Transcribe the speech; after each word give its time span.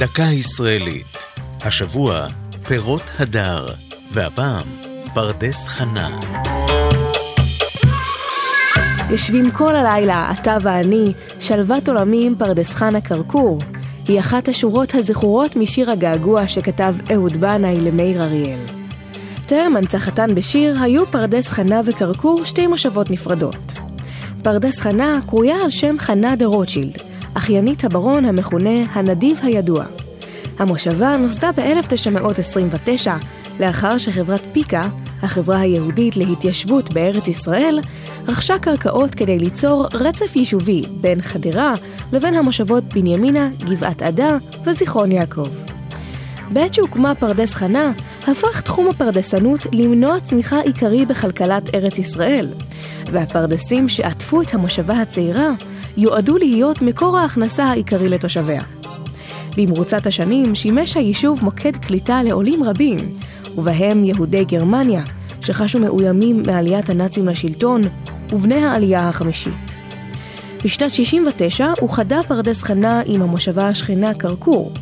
דקה 0.00 0.22
ישראלית. 0.22 1.06
השבוע, 1.60 2.26
פירות 2.68 3.02
הדר, 3.18 3.66
והפעם, 4.12 4.66
פרדס 5.14 5.68
חנה. 5.68 6.20
יושבים 9.10 9.50
כל 9.50 9.76
הלילה, 9.76 10.32
אתה 10.40 10.56
ואני, 10.62 11.12
שלוות 11.40 11.88
עולמי 11.88 12.26
עם 12.26 12.34
פרדס 12.38 12.70
חנה 12.70 13.00
כרכור. 13.00 13.58
היא 14.08 14.20
אחת 14.20 14.48
השורות 14.48 14.94
הזכורות 14.94 15.56
משיר 15.56 15.90
הגעגוע 15.90 16.48
שכתב 16.48 16.94
אהוד 17.12 17.36
בנאי 17.36 17.80
למאיר 17.80 18.22
אריאל. 18.22 18.60
טרם 19.46 19.76
הנצחתן 19.76 20.34
בשיר 20.34 20.82
היו 20.82 21.06
פרדס 21.06 21.48
חנה 21.48 21.80
וכרכור 21.84 22.44
שתי 22.44 22.66
מושבות 22.66 23.10
נפרדות. 23.10 23.72
פרדס 24.42 24.80
חנה 24.80 25.20
קרויה 25.26 25.56
על 25.64 25.70
שם 25.70 25.96
חנה 25.98 26.36
דה 26.36 26.46
רוטשילד, 26.46 27.09
אחיינית 27.34 27.84
הברון 27.84 28.24
המכונה 28.24 28.80
הנדיב 28.92 29.38
הידוע. 29.42 29.84
המושבה 30.58 31.16
נוסדה 31.16 31.50
ב-1929, 31.52 33.08
לאחר 33.60 33.98
שחברת 33.98 34.42
פיקה, 34.52 34.88
החברה 35.22 35.60
היהודית 35.60 36.16
להתיישבות 36.16 36.92
בארץ 36.92 37.28
ישראל, 37.28 37.80
רכשה 38.28 38.58
קרקעות 38.58 39.14
כדי 39.14 39.38
ליצור 39.38 39.86
רצף 39.92 40.36
יישובי 40.36 40.82
בין 41.00 41.22
חדרה 41.22 41.74
לבין 42.12 42.34
המושבות 42.34 42.84
בנימינה, 42.84 43.48
גבעת 43.58 44.02
עדה 44.02 44.36
וזיכרון 44.64 45.12
יעקב. 45.12 45.48
בעת 46.52 46.74
שהוקמה 46.74 47.14
פרדס 47.14 47.54
חנה, 47.54 47.92
הפך 48.28 48.60
תחום 48.60 48.88
הפרדסנות 48.88 49.66
למנוע 49.72 50.20
צמיחה 50.20 50.60
עיקרי 50.60 51.06
בכלכלת 51.06 51.74
ארץ 51.74 51.98
ישראל, 51.98 52.48
והפרדסים 53.12 53.88
שעטפו 53.88 54.42
את 54.42 54.54
המושבה 54.54 55.00
הצעירה 55.00 55.50
יועדו 55.96 56.36
להיות 56.36 56.82
מקור 56.82 57.18
ההכנסה 57.18 57.64
העיקרי 57.64 58.08
לתושביה. 58.08 58.62
במרוצת 59.56 60.06
השנים 60.06 60.54
שימש 60.54 60.96
היישוב 60.96 61.44
מוקד 61.44 61.76
קליטה 61.76 62.22
לעולים 62.22 62.64
רבים, 62.64 62.98
ובהם 63.56 64.04
יהודי 64.04 64.44
גרמניה, 64.44 65.02
שחשו 65.40 65.80
מאוימים 65.80 66.42
מעליית 66.46 66.90
הנאצים 66.90 67.28
לשלטון, 67.28 67.80
ובני 68.32 68.64
העלייה 68.64 69.08
החמישית. 69.08 69.78
בשנת 70.64 70.94
69 70.94 71.72
אוחדה 71.82 72.20
פרדס 72.28 72.62
חנה 72.62 73.02
עם 73.06 73.22
המושבה 73.22 73.68
השכנה 73.68 74.14
כרכור, 74.14 74.72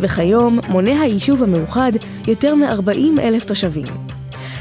וכיום 0.00 0.58
מונה 0.68 1.00
היישוב 1.00 1.42
המאוחד 1.42 1.92
יותר 2.28 2.54
מ-40 2.54 3.20
אלף 3.20 3.44
תושבים. 3.44 3.86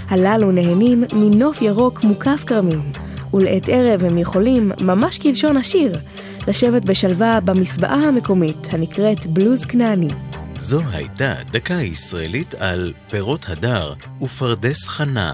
הללו 0.10 0.52
נהנים 0.52 1.04
מנוף 1.14 1.62
ירוק 1.62 2.04
מוקף 2.04 2.44
כרמים, 2.48 2.92
ולעת 3.34 3.70
ערב 3.70 4.04
הם 4.04 4.18
יכולים, 4.18 4.72
ממש 4.82 5.18
כלשון 5.18 5.58
השיר, 5.58 5.92
לשבת 6.48 6.86
בשלווה 6.86 7.40
במסבעה 7.40 8.08
המקומית 8.08 8.74
הנקראת 8.74 9.26
בלוז 9.26 9.66
כנעני. 9.66 10.10
זו 10.60 10.80
הייתה 10.92 11.34
דקה 11.52 11.74
ישראלית 11.74 12.54
על 12.54 12.94
פירות 13.10 13.46
הדר 13.50 13.94
ופרדס 14.22 14.88
חנה. 14.88 15.34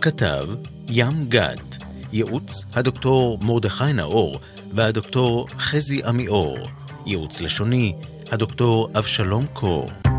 כתב 0.00 0.46
ים 0.88 1.26
גת. 1.28 1.76
ייעוץ 2.12 2.64
הדוקטור 2.74 3.38
מרדכי 3.42 3.92
נאור 3.92 4.40
והדוקטור 4.74 5.46
חזי 5.58 6.02
עמיאור. 6.04 6.58
ייעוץ 7.06 7.40
לשוני 7.40 7.92
הדוקטור 8.32 8.88
אבשלום 8.98 9.46
קור. 9.52 10.09